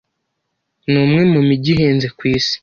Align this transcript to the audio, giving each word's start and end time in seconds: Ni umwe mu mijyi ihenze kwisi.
Ni 0.89 0.97
umwe 1.05 1.21
mu 1.31 1.41
mijyi 1.47 1.71
ihenze 1.73 2.07
kwisi. 2.17 2.55